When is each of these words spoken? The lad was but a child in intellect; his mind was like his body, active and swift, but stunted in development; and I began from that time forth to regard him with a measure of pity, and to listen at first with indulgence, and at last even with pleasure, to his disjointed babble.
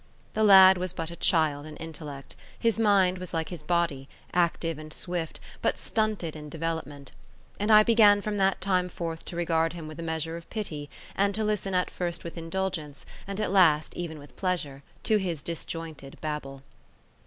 The 0.33 0.43
lad 0.43 0.79
was 0.79 0.93
but 0.93 1.11
a 1.11 1.15
child 1.15 1.67
in 1.67 1.77
intellect; 1.77 2.35
his 2.57 2.79
mind 2.79 3.19
was 3.19 3.35
like 3.35 3.49
his 3.49 3.61
body, 3.61 4.09
active 4.33 4.79
and 4.79 4.91
swift, 4.91 5.39
but 5.61 5.77
stunted 5.77 6.35
in 6.35 6.49
development; 6.49 7.11
and 7.59 7.69
I 7.69 7.83
began 7.83 8.19
from 8.19 8.37
that 8.37 8.59
time 8.61 8.89
forth 8.89 9.23
to 9.25 9.35
regard 9.35 9.73
him 9.73 9.87
with 9.87 9.99
a 9.99 10.01
measure 10.01 10.37
of 10.37 10.49
pity, 10.49 10.89
and 11.15 11.35
to 11.35 11.43
listen 11.43 11.75
at 11.75 11.91
first 11.91 12.23
with 12.23 12.35
indulgence, 12.35 13.05
and 13.27 13.39
at 13.39 13.51
last 13.51 13.95
even 13.95 14.17
with 14.17 14.35
pleasure, 14.35 14.81
to 15.03 15.17
his 15.17 15.43
disjointed 15.43 16.19
babble. 16.19 16.63